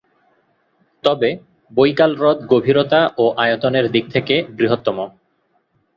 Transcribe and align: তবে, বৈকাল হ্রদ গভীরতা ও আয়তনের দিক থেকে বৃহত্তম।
তবে, 1.03 1.29
বৈকাল 1.71 2.11
হ্রদ 2.15 2.37
গভীরতা 2.51 3.01
ও 3.17 3.25
আয়তনের 3.37 3.85
দিক 3.91 4.05
থেকে 4.13 4.35
বৃহত্তম। 4.57 4.97